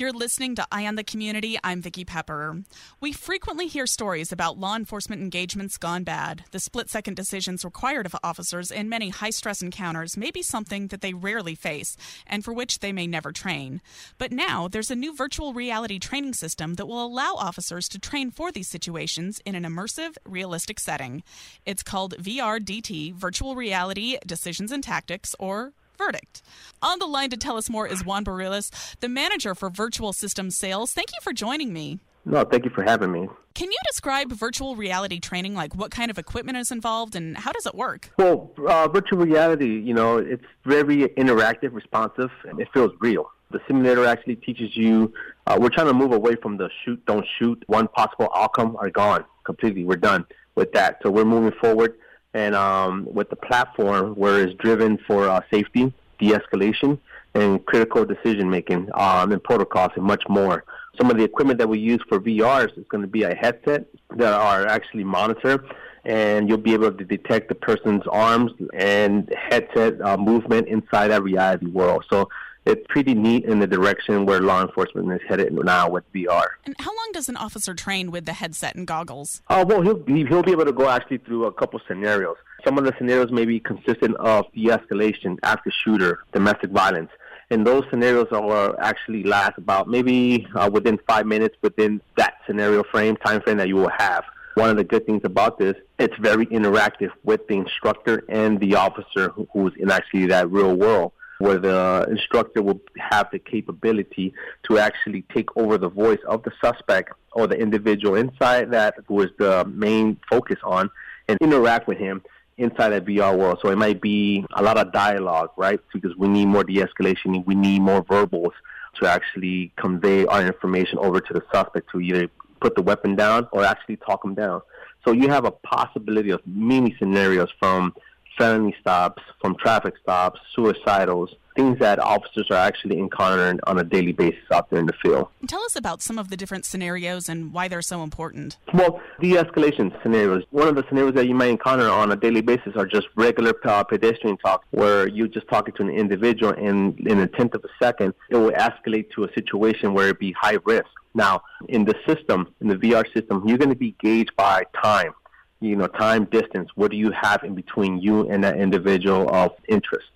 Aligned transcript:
You're 0.00 0.12
listening 0.12 0.54
to 0.54 0.66
Eye 0.72 0.86
on 0.86 0.94
the 0.94 1.04
Community. 1.04 1.58
I'm 1.62 1.82
Vicki 1.82 2.06
Pepper. 2.06 2.62
We 3.02 3.12
frequently 3.12 3.66
hear 3.66 3.86
stories 3.86 4.32
about 4.32 4.58
law 4.58 4.74
enforcement 4.74 5.20
engagements 5.20 5.76
gone 5.76 6.04
bad. 6.04 6.44
The 6.52 6.58
split 6.58 6.88
second 6.88 7.16
decisions 7.16 7.66
required 7.66 8.06
of 8.06 8.16
officers 8.24 8.70
in 8.70 8.88
many 8.88 9.10
high 9.10 9.28
stress 9.28 9.60
encounters 9.60 10.16
may 10.16 10.30
be 10.30 10.40
something 10.40 10.86
that 10.86 11.02
they 11.02 11.12
rarely 11.12 11.54
face 11.54 11.98
and 12.26 12.42
for 12.42 12.54
which 12.54 12.78
they 12.78 12.92
may 12.92 13.06
never 13.06 13.30
train. 13.30 13.82
But 14.16 14.32
now 14.32 14.68
there's 14.68 14.90
a 14.90 14.96
new 14.96 15.14
virtual 15.14 15.52
reality 15.52 15.98
training 15.98 16.32
system 16.32 16.76
that 16.76 16.86
will 16.86 17.04
allow 17.04 17.34
officers 17.34 17.86
to 17.90 17.98
train 17.98 18.30
for 18.30 18.50
these 18.50 18.68
situations 18.68 19.42
in 19.44 19.54
an 19.54 19.64
immersive, 19.64 20.16
realistic 20.24 20.80
setting. 20.80 21.22
It's 21.66 21.82
called 21.82 22.14
VRDT, 22.16 23.12
Virtual 23.12 23.54
Reality 23.54 24.16
Decisions 24.24 24.72
and 24.72 24.82
Tactics, 24.82 25.36
or 25.38 25.74
verdict. 26.00 26.42
On 26.80 26.98
the 26.98 27.06
line 27.06 27.28
to 27.30 27.36
tell 27.36 27.58
us 27.58 27.68
more 27.68 27.86
is 27.86 28.04
Juan 28.04 28.24
Barillas, 28.24 28.70
the 29.00 29.08
manager 29.08 29.54
for 29.54 29.68
Virtual 29.68 30.14
Systems 30.14 30.56
Sales. 30.56 30.92
Thank 30.92 31.10
you 31.12 31.18
for 31.22 31.34
joining 31.34 31.74
me. 31.74 32.00
No, 32.24 32.42
thank 32.44 32.64
you 32.64 32.70
for 32.70 32.82
having 32.82 33.12
me. 33.12 33.28
Can 33.54 33.70
you 33.70 33.78
describe 33.86 34.32
virtual 34.32 34.76
reality 34.76 35.20
training? 35.20 35.54
Like 35.54 35.74
what 35.74 35.90
kind 35.90 36.10
of 36.10 36.18
equipment 36.18 36.56
is 36.56 36.70
involved 36.70 37.14
and 37.16 37.36
how 37.36 37.52
does 37.52 37.66
it 37.66 37.74
work? 37.74 38.10
Well, 38.16 38.50
uh, 38.66 38.88
virtual 38.88 39.18
reality, 39.18 39.80
you 39.80 39.92
know, 39.92 40.16
it's 40.18 40.44
very 40.64 41.08
interactive, 41.18 41.74
responsive, 41.74 42.30
and 42.44 42.58
it 42.60 42.68
feels 42.72 42.92
real. 43.00 43.30
The 43.50 43.60
simulator 43.66 44.06
actually 44.06 44.36
teaches 44.36 44.76
you. 44.76 45.12
Uh, 45.46 45.58
we're 45.60 45.70
trying 45.70 45.88
to 45.88 45.94
move 45.94 46.12
away 46.12 46.36
from 46.36 46.56
the 46.56 46.70
shoot, 46.84 47.04
don't 47.06 47.26
shoot. 47.38 47.62
One 47.66 47.88
possible 47.88 48.28
outcome 48.34 48.76
are 48.76 48.90
gone 48.90 49.24
completely. 49.44 49.84
We're 49.84 49.96
done 49.96 50.24
with 50.54 50.72
that. 50.72 50.98
So 51.02 51.10
we're 51.10 51.24
moving 51.24 51.58
forward 51.60 51.96
and 52.34 52.54
um, 52.54 53.06
with 53.10 53.30
the 53.30 53.36
platform 53.36 54.14
where 54.14 54.42
it's 54.42 54.54
driven 54.54 54.98
for 55.06 55.28
uh, 55.28 55.40
safety, 55.50 55.92
de-escalation, 56.18 56.98
and 57.34 57.64
critical 57.66 58.04
decision 58.04 58.50
making 58.50 58.88
um, 58.94 59.32
and 59.32 59.42
protocols 59.42 59.92
and 59.96 60.04
much 60.04 60.22
more. 60.28 60.64
Some 61.00 61.10
of 61.10 61.16
the 61.16 61.24
equipment 61.24 61.58
that 61.58 61.68
we 61.68 61.78
use 61.78 62.00
for 62.08 62.20
VRs 62.20 62.76
is 62.76 62.84
going 62.88 63.02
to 63.02 63.08
be 63.08 63.22
a 63.22 63.34
headset 63.34 63.86
that 64.16 64.32
are 64.32 64.66
actually 64.66 65.04
monitored, 65.04 65.64
and 66.04 66.48
you'll 66.48 66.58
be 66.58 66.72
able 66.72 66.92
to 66.92 67.04
detect 67.04 67.48
the 67.48 67.54
person's 67.54 68.02
arms 68.10 68.52
and 68.74 69.32
headset 69.50 70.00
uh, 70.00 70.16
movement 70.16 70.68
inside 70.68 71.08
that 71.08 71.22
reality 71.22 71.66
world. 71.66 72.04
So 72.10 72.28
it's 72.70 72.86
pretty 72.88 73.14
neat 73.14 73.44
in 73.44 73.58
the 73.58 73.66
direction 73.66 74.26
where 74.26 74.40
law 74.40 74.62
enforcement 74.62 75.12
is 75.12 75.20
headed 75.28 75.52
now 75.52 75.90
with 75.90 76.04
VR. 76.12 76.46
And 76.64 76.76
how 76.78 76.90
long 76.90 77.10
does 77.12 77.28
an 77.28 77.36
officer 77.36 77.74
train 77.74 78.12
with 78.12 78.26
the 78.26 78.32
headset 78.32 78.76
and 78.76 78.86
goggles? 78.86 79.42
Oh, 79.50 79.62
uh, 79.62 79.64
well, 79.64 79.82
he'll 79.82 79.94
be, 79.94 80.24
he'll 80.24 80.42
be 80.42 80.52
able 80.52 80.64
to 80.64 80.72
go 80.72 80.88
actually 80.88 81.18
through 81.18 81.46
a 81.46 81.52
couple 81.52 81.80
scenarios. 81.88 82.36
Some 82.64 82.78
of 82.78 82.84
the 82.84 82.94
scenarios 82.96 83.32
may 83.32 83.44
be 83.44 83.58
consistent 83.58 84.14
of 84.16 84.46
de-escalation, 84.54 85.38
active 85.42 85.72
shooter, 85.84 86.20
domestic 86.32 86.70
violence. 86.70 87.10
And 87.50 87.66
those 87.66 87.82
scenarios 87.90 88.28
are 88.30 88.78
actually 88.80 89.24
last 89.24 89.58
about 89.58 89.88
maybe 89.88 90.46
uh, 90.54 90.70
within 90.72 90.98
five 91.08 91.26
minutes 91.26 91.56
within 91.62 92.00
that 92.16 92.34
scenario 92.46 92.84
frame, 92.84 93.16
time 93.16 93.40
frame 93.42 93.56
that 93.56 93.66
you 93.66 93.76
will 93.76 93.90
have. 93.98 94.22
One 94.54 94.70
of 94.70 94.76
the 94.76 94.84
good 94.84 95.06
things 95.06 95.22
about 95.24 95.58
this, 95.58 95.74
it's 95.98 96.14
very 96.20 96.46
interactive 96.46 97.10
with 97.24 97.46
the 97.48 97.54
instructor 97.54 98.24
and 98.28 98.60
the 98.60 98.76
officer 98.76 99.32
who's 99.52 99.72
in 99.76 99.90
actually 99.90 100.26
that 100.26 100.48
real 100.50 100.76
world 100.76 101.12
where 101.40 101.58
the 101.58 102.06
instructor 102.10 102.62
will 102.62 102.80
have 102.98 103.26
the 103.32 103.38
capability 103.38 104.32
to 104.68 104.78
actually 104.78 105.22
take 105.34 105.48
over 105.56 105.78
the 105.78 105.88
voice 105.88 106.18
of 106.26 106.42
the 106.42 106.52
suspect 106.62 107.14
or 107.32 107.46
the 107.46 107.56
individual 107.56 108.14
inside 108.14 108.70
that 108.70 108.94
who 109.08 109.22
is 109.22 109.30
the 109.38 109.64
main 109.64 110.18
focus 110.28 110.58
on 110.62 110.90
and 111.28 111.38
interact 111.40 111.88
with 111.88 111.96
him 111.96 112.22
inside 112.58 112.90
that 112.90 113.06
VR 113.06 113.36
world. 113.36 113.58
So 113.62 113.70
it 113.70 113.78
might 113.78 114.02
be 114.02 114.44
a 114.52 114.62
lot 114.62 114.76
of 114.76 114.92
dialogue, 114.92 115.50
right? 115.56 115.80
Because 115.94 116.14
we 116.16 116.28
need 116.28 116.46
more 116.46 116.62
de-escalation, 116.62 117.44
we 117.46 117.54
need 117.54 117.80
more 117.80 118.04
verbals 118.06 118.52
to 119.00 119.08
actually 119.08 119.72
convey 119.76 120.26
our 120.26 120.44
information 120.44 120.98
over 120.98 121.22
to 121.22 121.32
the 121.32 121.42
suspect 121.50 121.90
to 121.92 122.00
either 122.00 122.28
put 122.60 122.74
the 122.74 122.82
weapon 122.82 123.16
down 123.16 123.48
or 123.52 123.64
actually 123.64 123.96
talk 123.96 124.22
him 124.22 124.34
down. 124.34 124.60
So 125.06 125.12
you 125.12 125.28
have 125.28 125.46
a 125.46 125.50
possibility 125.50 126.28
of 126.28 126.42
many 126.44 126.94
scenarios 126.98 127.48
from 127.58 127.94
felony 128.40 128.74
stops, 128.80 129.22
from 129.40 129.54
traffic 129.56 129.94
stops, 130.02 130.40
suicidals, 130.56 131.28
things 131.54 131.78
that 131.78 131.98
officers 131.98 132.46
are 132.50 132.56
actually 132.56 132.98
encountering 132.98 133.60
on 133.66 133.78
a 133.78 133.84
daily 133.84 134.12
basis 134.12 134.40
out 134.50 134.70
there 134.70 134.78
in 134.78 134.86
the 134.86 134.94
field. 135.02 135.28
Tell 135.46 135.62
us 135.64 135.76
about 135.76 136.00
some 136.00 136.18
of 136.18 136.30
the 136.30 136.36
different 136.38 136.64
scenarios 136.64 137.28
and 137.28 137.52
why 137.52 137.68
they're 137.68 137.82
so 137.82 138.02
important. 138.02 138.56
Well, 138.72 139.00
de-escalation 139.20 140.02
scenarios. 140.02 140.44
One 140.52 140.68
of 140.68 140.74
the 140.74 140.84
scenarios 140.88 141.14
that 141.16 141.26
you 141.26 141.34
might 141.34 141.50
encounter 141.50 141.90
on 141.90 142.12
a 142.12 142.16
daily 142.16 142.40
basis 142.40 142.76
are 142.76 142.86
just 142.86 143.08
regular 143.14 143.52
uh, 143.64 143.84
pedestrian 143.84 144.38
talk, 144.38 144.64
where 144.70 145.06
you're 145.06 145.28
just 145.28 145.48
talking 145.48 145.74
to 145.74 145.82
an 145.82 145.90
individual, 145.90 146.54
and 146.54 146.98
in 147.00 147.20
a 147.20 147.26
tenth 147.26 147.54
of 147.54 147.62
a 147.62 147.84
second, 147.84 148.14
it 148.30 148.36
will 148.36 148.52
escalate 148.52 149.10
to 149.10 149.24
a 149.24 149.32
situation 149.34 149.92
where 149.92 150.08
it 150.08 150.18
be 150.18 150.32
high 150.32 150.58
risk. 150.64 150.86
Now, 151.12 151.42
in 151.68 151.84
the 151.84 151.96
system, 152.06 152.54
in 152.60 152.68
the 152.68 152.76
VR 152.76 153.04
system, 153.12 153.46
you're 153.46 153.58
going 153.58 153.70
to 153.70 153.76
be 153.76 153.94
gauged 154.00 154.34
by 154.36 154.62
time 154.82 155.12
you 155.60 155.76
know, 155.76 155.86
time, 155.86 156.24
distance. 156.26 156.70
What 156.74 156.90
do 156.90 156.96
you 156.96 157.10
have 157.12 157.44
in 157.44 157.54
between 157.54 157.98
you 157.98 158.28
and 158.30 158.42
that 158.44 158.58
individual 158.58 159.28
of 159.34 159.52
interest? 159.68 160.08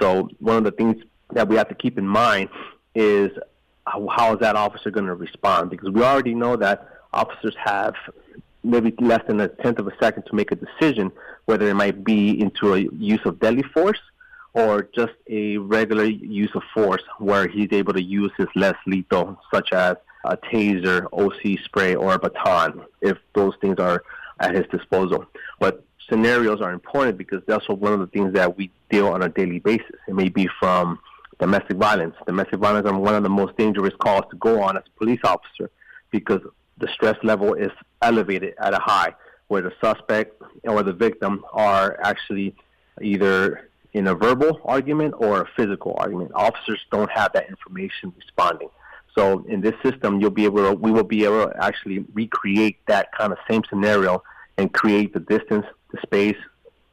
So 0.00 0.28
one 0.38 0.56
of 0.56 0.64
the 0.64 0.72
things 0.72 1.02
that 1.32 1.48
we 1.48 1.56
have 1.56 1.68
to 1.68 1.74
keep 1.74 1.98
in 1.98 2.06
mind 2.06 2.48
is 2.94 3.30
how, 3.86 4.34
is 4.34 4.40
that 4.40 4.56
officer 4.56 4.90
going 4.90 5.06
to 5.06 5.14
respond? 5.14 5.70
Because 5.70 5.90
we 5.90 6.02
already 6.02 6.34
know 6.34 6.56
that 6.56 6.88
officers 7.12 7.54
have 7.62 7.94
maybe 8.62 8.94
less 9.00 9.22
than 9.26 9.40
a 9.40 9.48
tenth 9.48 9.78
of 9.78 9.86
a 9.86 9.92
second 10.00 10.24
to 10.24 10.34
make 10.34 10.52
a 10.52 10.56
decision 10.56 11.10
whether 11.46 11.68
it 11.68 11.74
might 11.74 12.04
be 12.04 12.40
into 12.40 12.74
a 12.74 12.78
use 12.78 13.20
of 13.24 13.40
deadly 13.40 13.62
force 13.62 14.00
or 14.52 14.82
just 14.94 15.12
a 15.28 15.56
regular 15.58 16.04
use 16.04 16.50
of 16.54 16.62
force 16.74 17.02
where 17.18 17.48
he's 17.48 17.68
able 17.72 17.92
to 17.92 18.02
use 18.02 18.30
his 18.36 18.48
less 18.54 18.76
lethal, 18.86 19.40
such 19.52 19.72
as 19.72 19.96
a 20.24 20.36
taser, 20.36 21.06
OC 21.12 21.58
spray, 21.64 21.94
or 21.94 22.14
a 22.14 22.18
baton, 22.18 22.82
if 23.00 23.16
those 23.34 23.54
things 23.60 23.78
are 23.78 24.02
at 24.40 24.54
his 24.54 24.66
disposal. 24.70 25.26
But 25.58 25.84
scenarios 26.08 26.60
are 26.60 26.72
important 26.72 27.16
because 27.18 27.42
that's 27.46 27.68
one 27.68 27.92
of 27.92 28.00
the 28.00 28.06
things 28.08 28.32
that 28.34 28.56
we 28.56 28.70
deal 28.90 29.08
on 29.08 29.22
a 29.22 29.28
daily 29.28 29.60
basis. 29.60 29.96
It 30.08 30.14
may 30.14 30.28
be 30.28 30.48
from 30.58 30.98
domestic 31.38 31.76
violence. 31.76 32.16
Domestic 32.26 32.58
violence 32.58 32.86
are 32.86 32.98
one 32.98 33.14
of 33.14 33.22
the 33.22 33.28
most 33.28 33.56
dangerous 33.56 33.94
calls 33.98 34.24
to 34.30 34.36
go 34.36 34.62
on 34.62 34.76
as 34.76 34.82
a 34.86 34.98
police 34.98 35.20
officer 35.24 35.70
because 36.10 36.40
the 36.78 36.88
stress 36.94 37.16
level 37.22 37.54
is 37.54 37.70
elevated 38.02 38.54
at 38.58 38.74
a 38.74 38.78
high 38.78 39.14
where 39.48 39.62
the 39.62 39.72
suspect 39.82 40.40
or 40.64 40.82
the 40.82 40.92
victim 40.92 41.44
are 41.52 41.98
actually 42.02 42.54
either 43.02 43.68
in 43.92 44.06
a 44.06 44.14
verbal 44.14 44.60
argument 44.64 45.14
or 45.18 45.42
a 45.42 45.48
physical 45.56 45.94
argument. 45.98 46.30
Officers 46.34 46.80
don't 46.92 47.10
have 47.10 47.32
that 47.32 47.48
information 47.48 48.12
responding. 48.16 48.68
So 49.16 49.44
in 49.48 49.60
this 49.60 49.74
system, 49.82 50.20
you'll 50.20 50.30
be 50.30 50.44
able 50.44 50.70
to, 50.70 50.72
we 50.72 50.92
will 50.92 51.04
be 51.04 51.24
able 51.24 51.46
to 51.46 51.64
actually 51.64 52.04
recreate 52.14 52.78
that 52.86 53.10
kind 53.12 53.32
of 53.32 53.38
same 53.50 53.62
scenario 53.68 54.22
and 54.58 54.72
create 54.72 55.12
the 55.12 55.20
distance, 55.20 55.66
the 55.92 55.98
space 56.02 56.36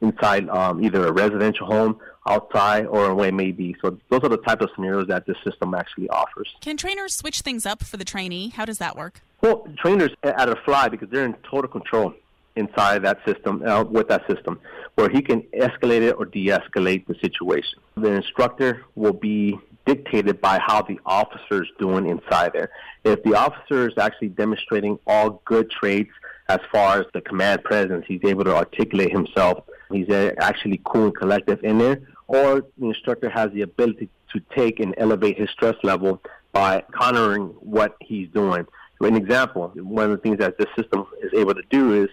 inside 0.00 0.48
um, 0.48 0.82
either 0.82 1.06
a 1.06 1.12
residential 1.12 1.66
home, 1.66 1.98
outside, 2.28 2.86
or 2.86 3.14
where 3.14 3.28
it 3.28 3.34
may 3.34 3.50
be. 3.50 3.74
So 3.82 3.98
those 4.10 4.20
are 4.22 4.28
the 4.28 4.38
type 4.38 4.60
of 4.60 4.70
scenarios 4.74 5.08
that 5.08 5.26
this 5.26 5.36
system 5.44 5.74
actually 5.74 6.08
offers. 6.08 6.48
Can 6.60 6.76
trainers 6.76 7.14
switch 7.14 7.40
things 7.40 7.66
up 7.66 7.82
for 7.82 7.96
the 7.96 8.04
trainee? 8.04 8.48
How 8.50 8.64
does 8.64 8.78
that 8.78 8.96
work? 8.96 9.20
Well, 9.40 9.66
trainers 9.78 10.10
at 10.22 10.48
a 10.48 10.56
fly 10.64 10.88
because 10.88 11.08
they're 11.10 11.24
in 11.24 11.34
total 11.50 11.68
control 11.68 12.14
inside 12.56 13.02
that 13.04 13.18
system 13.24 13.62
uh, 13.66 13.84
with 13.84 14.08
that 14.08 14.26
system 14.28 14.60
where 14.96 15.08
he 15.08 15.22
can 15.22 15.42
escalate 15.54 16.02
it 16.02 16.12
or 16.18 16.24
de-escalate 16.24 17.06
the 17.06 17.14
situation. 17.20 17.78
The 17.96 18.12
instructor 18.12 18.84
will 18.96 19.12
be 19.12 19.58
dictated 19.86 20.40
by 20.40 20.58
how 20.58 20.82
the 20.82 20.98
officer 21.06 21.62
is 21.62 21.68
doing 21.78 22.06
inside 22.08 22.52
there. 22.52 22.70
If 23.04 23.22
the 23.22 23.34
officer 23.34 23.88
is 23.88 23.96
actually 23.96 24.30
demonstrating 24.30 24.98
all 25.06 25.40
good 25.44 25.70
traits 25.70 26.10
as 26.48 26.60
far 26.72 27.00
as 27.00 27.06
the 27.12 27.20
command 27.20 27.62
presence, 27.64 28.04
he's 28.08 28.20
able 28.24 28.44
to 28.44 28.54
articulate 28.54 29.12
himself, 29.12 29.64
he's 29.92 30.10
actually 30.40 30.80
cool 30.84 31.04
and 31.04 31.16
collective 31.16 31.62
in 31.62 31.78
there, 31.78 32.00
or 32.26 32.64
the 32.78 32.86
instructor 32.86 33.28
has 33.28 33.50
the 33.52 33.62
ability 33.62 34.08
to 34.32 34.40
take 34.56 34.80
and 34.80 34.94
elevate 34.98 35.38
his 35.38 35.50
stress 35.50 35.74
level 35.82 36.22
by 36.52 36.82
countering 36.98 37.48
what 37.60 37.96
he's 38.00 38.28
doing. 38.30 38.66
an 39.00 39.16
example, 39.16 39.70
one 39.76 40.04
of 40.04 40.10
the 40.10 40.18
things 40.18 40.38
that 40.38 40.58
this 40.58 40.68
system 40.76 41.06
is 41.22 41.30
able 41.34 41.54
to 41.54 41.62
do 41.70 42.02
is 42.02 42.08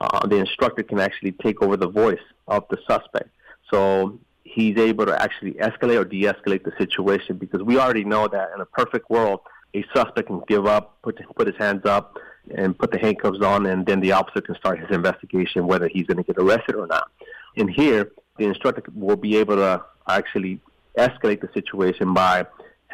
uh, 0.00 0.26
the 0.26 0.36
instructor 0.36 0.82
can 0.82 1.00
actually 1.00 1.32
take 1.32 1.62
over 1.62 1.76
the 1.76 1.88
voice 1.88 2.20
of 2.46 2.64
the 2.70 2.78
suspect. 2.88 3.30
So 3.72 4.18
he's 4.44 4.78
able 4.78 5.06
to 5.06 5.20
actually 5.20 5.54
escalate 5.54 6.00
or 6.00 6.04
de-escalate 6.04 6.64
the 6.64 6.72
situation 6.78 7.36
because 7.36 7.62
we 7.62 7.78
already 7.78 8.04
know 8.04 8.28
that 8.28 8.50
in 8.54 8.60
a 8.60 8.66
perfect 8.66 9.10
world, 9.10 9.40
a 9.74 9.84
suspect 9.94 10.28
can 10.28 10.42
give 10.48 10.66
up, 10.66 10.96
put 11.02 11.20
put 11.36 11.46
his 11.46 11.56
hands 11.56 11.84
up, 11.84 12.16
and 12.54 12.78
put 12.78 12.90
the 12.90 12.98
handcuffs 12.98 13.40
on, 13.42 13.66
and 13.66 13.86
then 13.86 14.00
the 14.00 14.12
officer 14.12 14.40
can 14.40 14.54
start 14.56 14.78
his 14.78 14.90
investigation 14.90 15.66
whether 15.66 15.88
he's 15.88 16.06
going 16.06 16.16
to 16.16 16.22
get 16.22 16.36
arrested 16.38 16.74
or 16.74 16.86
not. 16.86 17.10
In 17.56 17.68
here, 17.68 18.12
the 18.38 18.44
instructor 18.44 18.82
will 18.94 19.16
be 19.16 19.36
able 19.36 19.56
to 19.56 19.84
actually 20.08 20.60
escalate 20.96 21.40
the 21.40 21.48
situation 21.52 22.14
by 22.14 22.46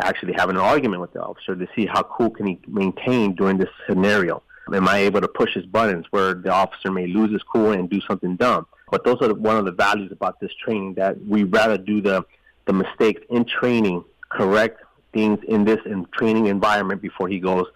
actually 0.02 0.32
having 0.32 0.56
an 0.56 0.62
argument 0.62 1.00
with 1.00 1.12
the 1.12 1.22
officer 1.22 1.54
to 1.54 1.66
see 1.76 1.86
how 1.86 2.02
cool 2.02 2.30
can 2.30 2.46
he 2.46 2.58
maintain 2.66 3.34
during 3.34 3.58
this 3.58 3.68
scenario. 3.88 4.42
Am 4.72 4.88
I 4.88 4.98
able 4.98 5.20
to 5.20 5.28
push 5.28 5.52
his 5.54 5.66
buttons 5.66 6.06
where 6.10 6.34
the 6.34 6.50
officer 6.50 6.90
may 6.90 7.06
lose 7.06 7.30
his 7.30 7.42
cool 7.42 7.72
and 7.72 7.88
do 7.88 8.00
something 8.08 8.36
dumb? 8.36 8.66
But 8.90 9.04
those 9.04 9.20
are 9.20 9.32
one 9.34 9.56
of 9.56 9.64
the 9.66 9.72
values 9.72 10.10
about 10.10 10.40
this 10.40 10.50
training 10.62 10.94
that 10.94 11.22
we 11.26 11.44
rather 11.44 11.78
do 11.78 12.00
the 12.00 12.24
the 12.66 12.72
mistakes 12.72 13.20
in 13.28 13.44
training, 13.44 14.02
correct 14.30 14.82
things 15.12 15.38
in 15.46 15.64
this 15.64 15.78
in 15.84 16.06
training 16.12 16.46
environment 16.46 17.02
before 17.02 17.28
he 17.28 17.38
goes 17.38 17.66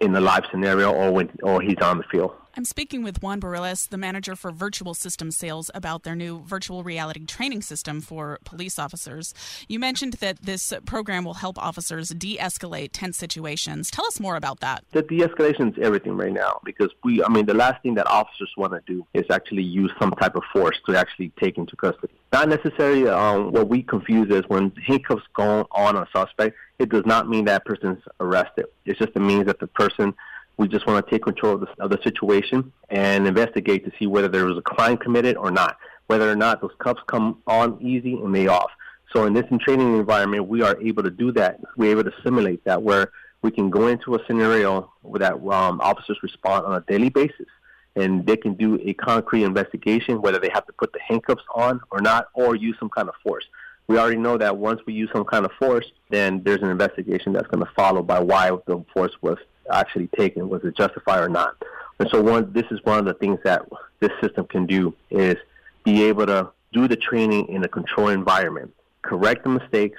in 0.00 0.12
the 0.12 0.20
live 0.20 0.44
scenario 0.50 0.92
or 0.92 1.10
when 1.12 1.30
or 1.42 1.60
he's 1.60 1.78
on 1.80 1.98
the 1.98 2.04
field. 2.04 2.32
I'm 2.58 2.64
speaking 2.64 3.02
with 3.02 3.22
Juan 3.22 3.38
Barillas, 3.38 3.86
the 3.90 3.98
manager 3.98 4.34
for 4.34 4.50
virtual 4.50 4.94
system 4.94 5.30
sales, 5.30 5.70
about 5.74 6.04
their 6.04 6.16
new 6.16 6.40
virtual 6.40 6.82
reality 6.82 7.26
training 7.26 7.60
system 7.60 8.00
for 8.00 8.38
police 8.46 8.78
officers. 8.78 9.34
You 9.68 9.78
mentioned 9.78 10.14
that 10.14 10.40
this 10.40 10.72
program 10.86 11.26
will 11.26 11.34
help 11.34 11.58
officers 11.58 12.08
de 12.08 12.38
escalate 12.38 12.90
tense 12.92 13.18
situations. 13.18 13.90
Tell 13.90 14.06
us 14.06 14.18
more 14.18 14.36
about 14.36 14.60
that. 14.60 14.84
The 14.92 15.02
de 15.02 15.18
escalation 15.18 15.76
is 15.76 15.84
everything 15.84 16.16
right 16.16 16.32
now 16.32 16.58
because 16.64 16.88
we, 17.04 17.22
I 17.22 17.28
mean, 17.28 17.44
the 17.44 17.52
last 17.52 17.82
thing 17.82 17.94
that 17.96 18.06
officers 18.06 18.50
want 18.56 18.72
to 18.72 18.80
do 18.86 19.06
is 19.12 19.26
actually 19.30 19.64
use 19.64 19.92
some 19.98 20.12
type 20.12 20.34
of 20.34 20.42
force 20.50 20.78
to 20.88 20.96
actually 20.96 21.32
take 21.38 21.58
into 21.58 21.76
custody. 21.76 22.14
Not 22.32 22.48
necessarily 22.48 23.06
um, 23.06 23.52
what 23.52 23.68
we 23.68 23.82
confuse 23.82 24.30
is 24.30 24.44
when 24.48 24.72
handcuffs 24.86 25.24
go 25.34 25.68
on 25.72 25.96
a 25.96 26.08
suspect, 26.10 26.56
it 26.78 26.88
does 26.88 27.04
not 27.04 27.28
mean 27.28 27.44
that 27.44 27.66
person's 27.66 28.02
arrested. 28.18 28.64
It 28.86 28.98
just 28.98 29.14
means 29.14 29.44
that 29.44 29.60
the 29.60 29.66
person 29.66 30.14
we 30.56 30.68
just 30.68 30.86
want 30.86 31.04
to 31.04 31.10
take 31.10 31.24
control 31.24 31.54
of 31.54 31.60
the, 31.60 31.68
of 31.80 31.90
the 31.90 31.98
situation 32.02 32.72
and 32.88 33.26
investigate 33.26 33.84
to 33.84 33.92
see 33.98 34.06
whether 34.06 34.28
there 34.28 34.46
was 34.46 34.56
a 34.56 34.62
crime 34.62 34.96
committed 34.96 35.36
or 35.36 35.50
not, 35.50 35.76
whether 36.06 36.30
or 36.30 36.36
not 36.36 36.60
those 36.60 36.72
cuffs 36.78 37.00
come 37.06 37.42
on 37.46 37.78
easy 37.80 38.14
and 38.14 38.34
they 38.34 38.46
off. 38.46 38.70
So 39.12 39.26
in 39.26 39.34
this 39.34 39.44
training 39.60 39.96
environment, 39.96 40.48
we 40.48 40.62
are 40.62 40.80
able 40.80 41.02
to 41.02 41.10
do 41.10 41.32
that. 41.32 41.60
We're 41.76 41.92
able 41.92 42.04
to 42.04 42.12
simulate 42.24 42.64
that 42.64 42.82
where 42.82 43.12
we 43.42 43.50
can 43.50 43.70
go 43.70 43.86
into 43.86 44.14
a 44.14 44.18
scenario 44.26 44.92
where 45.02 45.20
that 45.20 45.34
um, 45.34 45.80
officers 45.80 46.18
respond 46.22 46.66
on 46.66 46.74
a 46.74 46.80
daily 46.88 47.10
basis 47.10 47.46
and 47.94 48.26
they 48.26 48.36
can 48.36 48.54
do 48.54 48.78
a 48.84 48.92
concrete 48.94 49.44
investigation, 49.44 50.20
whether 50.20 50.38
they 50.38 50.50
have 50.52 50.66
to 50.66 50.72
put 50.72 50.92
the 50.92 51.00
handcuffs 51.00 51.44
on 51.54 51.80
or 51.90 52.00
not, 52.00 52.28
or 52.34 52.54
use 52.54 52.76
some 52.78 52.90
kind 52.90 53.08
of 53.08 53.14
force. 53.22 53.44
We 53.88 53.98
already 53.98 54.16
know 54.18 54.36
that 54.36 54.56
once 54.56 54.80
we 54.86 54.94
use 54.94 55.08
some 55.12 55.24
kind 55.24 55.44
of 55.44 55.52
force, 55.52 55.86
then 56.10 56.42
there's 56.42 56.60
an 56.60 56.70
investigation 56.70 57.32
that's 57.32 57.46
going 57.46 57.64
to 57.64 57.70
follow 57.74 58.02
by 58.02 58.18
why 58.18 58.50
the 58.66 58.84
force 58.92 59.12
was 59.22 59.38
actually 59.72 60.08
taken, 60.18 60.48
was 60.48 60.64
it 60.64 60.76
justified 60.76 61.22
or 61.22 61.28
not. 61.28 61.56
And 61.98 62.08
so 62.10 62.20
one, 62.20 62.52
this 62.52 62.66
is 62.70 62.80
one 62.84 62.98
of 62.98 63.04
the 63.04 63.14
things 63.14 63.38
that 63.44 63.62
this 64.00 64.10
system 64.20 64.46
can 64.46 64.66
do 64.66 64.94
is 65.10 65.36
be 65.84 66.04
able 66.04 66.26
to 66.26 66.50
do 66.72 66.86
the 66.88 66.96
training 66.96 67.48
in 67.48 67.64
a 67.64 67.68
controlled 67.68 68.10
environment, 68.10 68.74
correct 69.02 69.44
the 69.44 69.50
mistakes 69.50 69.98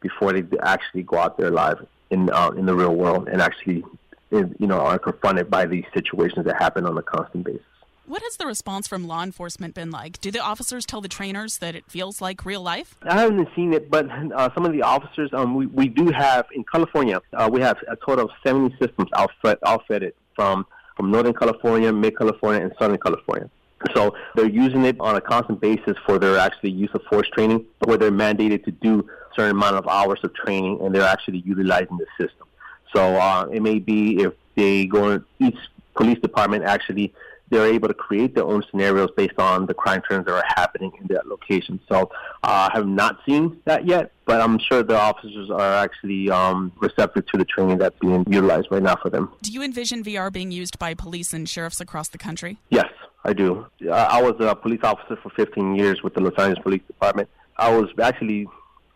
before 0.00 0.32
they 0.32 0.44
actually 0.62 1.02
go 1.02 1.18
out 1.18 1.38
there 1.38 1.50
live 1.50 1.86
in 2.10 2.30
uh, 2.30 2.50
in 2.50 2.66
the 2.66 2.74
real 2.74 2.94
world 2.94 3.28
and 3.28 3.40
actually, 3.40 3.84
you 4.30 4.54
know, 4.60 4.80
are 4.80 4.98
confronted 4.98 5.50
by 5.50 5.66
these 5.66 5.84
situations 5.94 6.44
that 6.46 6.56
happen 6.60 6.86
on 6.86 6.96
a 6.98 7.02
constant 7.02 7.44
basis. 7.44 7.62
What 8.06 8.22
has 8.22 8.36
the 8.36 8.46
response 8.46 8.86
from 8.86 9.08
law 9.08 9.24
enforcement 9.24 9.74
been 9.74 9.90
like? 9.90 10.20
Do 10.20 10.30
the 10.30 10.38
officers 10.38 10.86
tell 10.86 11.00
the 11.00 11.08
trainers 11.08 11.58
that 11.58 11.74
it 11.74 11.90
feels 11.90 12.20
like 12.20 12.46
real 12.46 12.62
life? 12.62 12.96
I 13.02 13.18
haven't 13.18 13.48
seen 13.56 13.72
it, 13.72 13.90
but 13.90 14.06
uh, 14.08 14.48
some 14.54 14.64
of 14.64 14.70
the 14.70 14.82
officers, 14.82 15.30
um, 15.32 15.56
we, 15.56 15.66
we 15.66 15.88
do 15.88 16.12
have 16.12 16.46
in 16.54 16.62
California, 16.70 17.20
uh, 17.32 17.50
we 17.52 17.60
have 17.62 17.78
a 17.88 17.96
total 17.96 18.26
of 18.26 18.30
70 18.46 18.76
systems 18.80 19.10
outfit, 19.16 19.58
outfitted 19.66 20.14
from, 20.36 20.66
from 20.96 21.10
Northern 21.10 21.34
California, 21.34 21.92
Mid 21.92 22.16
California, 22.16 22.62
and 22.62 22.72
Southern 22.78 22.98
California. 22.98 23.50
So 23.96 24.14
they're 24.36 24.48
using 24.48 24.84
it 24.84 24.96
on 25.00 25.16
a 25.16 25.20
constant 25.20 25.60
basis 25.60 25.96
for 26.06 26.20
their 26.20 26.38
actually 26.38 26.70
use 26.70 26.90
of 26.94 27.02
force 27.10 27.28
training, 27.30 27.64
where 27.86 27.98
they're 27.98 28.12
mandated 28.12 28.64
to 28.66 28.70
do 28.70 29.00
a 29.00 29.34
certain 29.34 29.50
amount 29.50 29.76
of 29.76 29.88
hours 29.88 30.20
of 30.22 30.32
training, 30.32 30.78
and 30.80 30.94
they're 30.94 31.02
actually 31.02 31.38
utilizing 31.38 31.98
the 31.98 32.06
system. 32.20 32.46
So 32.94 33.16
uh, 33.16 33.48
it 33.52 33.62
may 33.62 33.80
be 33.80 34.22
if 34.22 34.32
they 34.54 34.86
go, 34.86 35.20
each 35.40 35.58
police 35.96 36.20
department 36.20 36.64
actually 36.64 37.12
they're 37.50 37.66
able 37.66 37.88
to 37.88 37.94
create 37.94 38.34
their 38.34 38.44
own 38.44 38.62
scenarios 38.70 39.10
based 39.16 39.38
on 39.38 39.66
the 39.66 39.74
crime 39.74 40.02
trends 40.06 40.26
that 40.26 40.34
are 40.34 40.44
happening 40.56 40.92
in 41.00 41.06
that 41.08 41.26
location. 41.26 41.78
So 41.88 42.10
uh, 42.42 42.68
I 42.72 42.76
have 42.76 42.86
not 42.86 43.18
seen 43.24 43.60
that 43.64 43.86
yet, 43.86 44.12
but 44.24 44.40
I'm 44.40 44.58
sure 44.58 44.82
the 44.82 44.98
officers 44.98 45.50
are 45.50 45.74
actually 45.74 46.30
um, 46.30 46.72
receptive 46.78 47.26
to 47.26 47.38
the 47.38 47.44
training 47.44 47.78
that's 47.78 47.98
being 47.98 48.24
utilized 48.28 48.68
right 48.70 48.82
now 48.82 48.96
for 48.96 49.10
them. 49.10 49.32
Do 49.42 49.52
you 49.52 49.62
envision 49.62 50.02
VR 50.02 50.32
being 50.32 50.50
used 50.50 50.78
by 50.78 50.94
police 50.94 51.32
and 51.32 51.48
sheriffs 51.48 51.80
across 51.80 52.08
the 52.08 52.18
country? 52.18 52.58
Yes, 52.70 52.90
I 53.24 53.32
do. 53.32 53.66
I 53.90 54.20
was 54.20 54.34
a 54.40 54.54
police 54.54 54.80
officer 54.82 55.16
for 55.22 55.30
15 55.30 55.76
years 55.76 56.02
with 56.02 56.14
the 56.14 56.20
Los 56.20 56.34
Angeles 56.38 56.62
Police 56.62 56.82
Department. 56.86 57.28
I 57.56 57.74
was 57.74 57.88
actually 58.02 58.48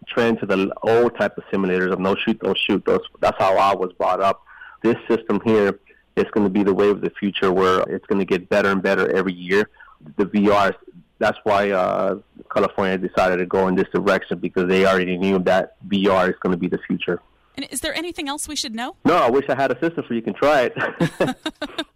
trained 0.06 0.40
to 0.40 0.46
the 0.46 0.72
old 0.82 1.16
type 1.16 1.38
of 1.38 1.44
simulators 1.52 1.92
of 1.92 2.00
no 2.00 2.16
shoot, 2.16 2.38
don't 2.40 2.58
shoot. 2.58 2.84
Those, 2.84 3.00
that's 3.20 3.38
how 3.38 3.56
I 3.56 3.74
was 3.74 3.92
brought 3.92 4.20
up. 4.20 4.42
This 4.82 4.96
system 5.08 5.40
here 5.44 5.78
it's 6.16 6.30
going 6.30 6.44
to 6.44 6.50
be 6.50 6.62
the 6.62 6.74
way 6.74 6.88
of 6.88 7.00
the 7.00 7.10
future 7.10 7.52
where 7.52 7.80
it's 7.82 8.06
going 8.06 8.18
to 8.18 8.24
get 8.24 8.48
better 8.48 8.70
and 8.70 8.82
better 8.82 9.10
every 9.14 9.32
year. 9.32 9.68
The 10.16 10.26
VR, 10.26 10.74
that's 11.18 11.38
why 11.44 11.70
uh, 11.70 12.18
California 12.52 12.98
decided 12.98 13.38
to 13.38 13.46
go 13.46 13.68
in 13.68 13.74
this 13.74 13.88
direction 13.92 14.38
because 14.38 14.68
they 14.68 14.86
already 14.86 15.16
knew 15.16 15.38
that 15.40 15.76
VR 15.88 16.28
is 16.28 16.36
going 16.40 16.52
to 16.52 16.58
be 16.58 16.68
the 16.68 16.78
future. 16.86 17.20
And 17.56 17.66
is 17.70 17.80
there 17.80 17.94
anything 17.94 18.28
else 18.28 18.48
we 18.48 18.56
should 18.56 18.74
know? 18.74 18.96
No, 19.04 19.16
I 19.16 19.28
wish 19.28 19.44
I 19.48 19.54
had 19.54 19.70
a 19.70 19.78
system 19.80 20.04
so 20.08 20.14
you 20.14 20.22
can 20.22 20.34
try 20.34 20.62
it. 20.62 20.74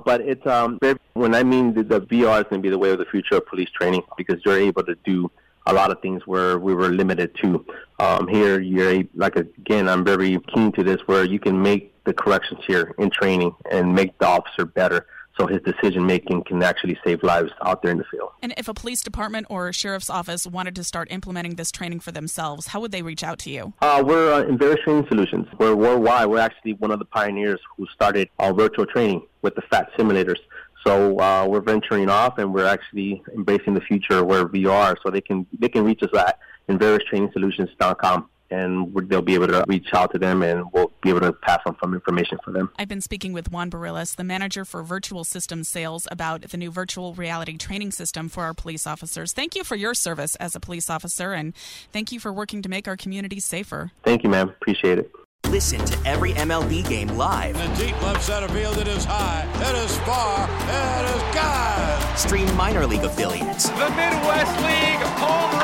but 0.04 0.20
it's 0.20 0.46
um, 0.46 0.78
when 1.14 1.34
I 1.34 1.42
mean 1.42 1.72
the, 1.72 1.82
the 1.82 2.00
VR 2.02 2.40
is 2.40 2.44
going 2.50 2.60
to 2.60 2.66
be 2.66 2.70
the 2.70 2.78
way 2.78 2.90
of 2.90 2.98
the 2.98 3.06
future 3.06 3.36
of 3.36 3.46
police 3.46 3.70
training 3.70 4.02
because 4.16 4.40
you're 4.44 4.58
able 4.58 4.82
to 4.84 4.94
do 5.06 5.30
a 5.66 5.72
lot 5.72 5.90
of 5.90 6.00
things 6.02 6.26
where 6.26 6.58
we 6.58 6.74
were 6.74 6.88
limited 6.88 7.34
to. 7.42 7.64
Um, 7.98 8.28
here, 8.28 8.60
you're 8.60 9.04
like 9.14 9.36
again, 9.36 9.88
I'm 9.88 10.04
very 10.04 10.38
keen 10.54 10.72
to 10.72 10.84
this 10.84 11.00
where 11.06 11.24
you 11.24 11.38
can 11.38 11.62
make 11.62 11.93
the 12.04 12.12
corrections 12.12 12.60
here 12.66 12.94
in 12.98 13.10
training 13.10 13.54
and 13.70 13.94
make 13.94 14.18
the 14.18 14.26
officer 14.26 14.64
better 14.64 15.06
so 15.38 15.46
his 15.46 15.60
decision 15.62 16.06
making 16.06 16.44
can 16.44 16.62
actually 16.62 16.96
save 17.04 17.22
lives 17.22 17.50
out 17.64 17.82
there 17.82 17.90
in 17.90 17.98
the 17.98 18.04
field. 18.04 18.30
And 18.42 18.54
if 18.56 18.68
a 18.68 18.74
police 18.74 19.02
department 19.02 19.46
or 19.50 19.68
a 19.68 19.72
sheriff's 19.72 20.08
office 20.08 20.46
wanted 20.46 20.76
to 20.76 20.84
start 20.84 21.08
implementing 21.10 21.56
this 21.56 21.72
training 21.72 22.00
for 22.00 22.12
themselves, 22.12 22.68
how 22.68 22.80
would 22.80 22.92
they 22.92 23.02
reach 23.02 23.24
out 23.24 23.38
to 23.40 23.50
you? 23.50 23.72
Uh, 23.82 24.02
we're 24.06 24.32
uh, 24.32 24.44
InVeris 24.44 24.82
training 24.84 25.06
solutions. 25.08 25.46
We're 25.58 25.74
worldwide. 25.74 26.28
We're 26.28 26.38
actually 26.38 26.74
one 26.74 26.90
of 26.90 26.98
the 26.98 27.04
pioneers 27.04 27.60
who 27.76 27.86
started 27.86 28.28
our 28.38 28.52
virtual 28.52 28.86
training 28.86 29.26
with 29.42 29.54
the 29.56 29.62
FATS 29.62 29.90
simulators. 29.98 30.38
So 30.86 31.18
uh, 31.18 31.46
we're 31.48 31.62
venturing 31.62 32.10
off, 32.10 32.38
and 32.38 32.52
we're 32.52 32.66
actually 32.66 33.22
embracing 33.34 33.74
the 33.74 33.80
future 33.80 34.22
where 34.22 34.46
VR. 34.46 34.96
So 35.02 35.10
they 35.10 35.22
can 35.22 35.46
they 35.58 35.70
can 35.70 35.82
reach 35.82 36.02
us 36.02 36.10
at 36.14 36.38
inveristrainingsolutions.com 36.68 38.28
and 38.50 38.94
they'll 39.08 39.22
be 39.22 39.34
able 39.34 39.48
to 39.48 39.64
reach 39.66 39.88
out 39.92 40.12
to 40.12 40.18
them 40.18 40.42
and 40.42 40.64
we'll 40.72 40.92
be 41.02 41.10
able 41.10 41.20
to 41.20 41.32
pass 41.32 41.60
on 41.66 41.76
some 41.82 41.94
information 41.94 42.38
for 42.44 42.50
them. 42.50 42.70
I've 42.78 42.88
been 42.88 43.00
speaking 43.00 43.32
with 43.32 43.50
Juan 43.50 43.70
Barillas, 43.70 44.16
the 44.16 44.24
manager 44.24 44.64
for 44.64 44.82
virtual 44.82 45.24
systems 45.24 45.68
sales, 45.68 46.06
about 46.10 46.42
the 46.42 46.56
new 46.56 46.70
virtual 46.70 47.14
reality 47.14 47.56
training 47.56 47.92
system 47.92 48.28
for 48.28 48.44
our 48.44 48.54
police 48.54 48.86
officers. 48.86 49.32
Thank 49.32 49.54
you 49.54 49.64
for 49.64 49.76
your 49.76 49.94
service 49.94 50.36
as 50.36 50.54
a 50.54 50.60
police 50.60 50.90
officer 50.90 51.32
and 51.32 51.54
thank 51.92 52.12
you 52.12 52.20
for 52.20 52.32
working 52.32 52.62
to 52.62 52.68
make 52.68 52.88
our 52.88 52.96
communities 52.96 53.44
safer. 53.44 53.92
Thank 54.02 54.22
you, 54.22 54.30
ma'am. 54.30 54.48
Appreciate 54.48 54.98
it. 54.98 55.10
Listen 55.46 55.84
to 55.84 56.08
every 56.08 56.32
MLB 56.32 56.88
game 56.88 57.08
live. 57.08 57.54
In 57.60 57.70
the 57.70 57.86
deep 57.86 58.02
left 58.02 58.22
center 58.24 58.48
field, 58.48 58.76
it 58.78 58.88
is 58.88 59.04
high, 59.04 59.46
it 59.56 59.76
is 59.84 59.96
far, 59.98 60.48
it 60.50 61.14
is 61.14 61.22
God. 61.34 62.18
Stream 62.18 62.56
minor 62.56 62.86
league 62.86 63.04
affiliates. 63.04 63.68
The 63.68 63.90
Midwest 63.90 64.56
League 64.62 65.06
home 65.20 65.60
run 65.60 65.63